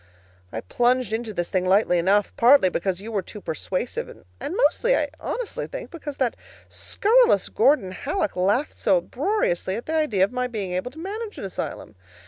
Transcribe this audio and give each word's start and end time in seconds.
I 0.51 0.61
plunged 0.61 1.13
into 1.13 1.31
this 1.31 1.51
thing 1.51 1.63
lightly 1.67 1.99
enough, 1.99 2.35
partly 2.35 2.69
because 2.69 3.01
you 3.01 3.11
were 3.11 3.21
too 3.21 3.39
persuasive, 3.39 4.09
and 4.09 4.55
mostly, 4.63 4.95
I 4.97 5.09
honestly 5.19 5.67
think, 5.67 5.91
because 5.91 6.17
that 6.17 6.35
scurrilous 6.67 7.49
Gordon 7.49 7.91
Hallock 7.91 8.35
laughed 8.35 8.79
so 8.79 8.97
uproariously 8.97 9.75
at 9.75 9.85
the 9.85 9.93
idea 9.93 10.23
of 10.23 10.31
my 10.31 10.47
being 10.47 10.71
able 10.73 10.89
to 10.89 10.97
manage 10.97 11.37
an 11.37 11.43
asylum. 11.45 11.93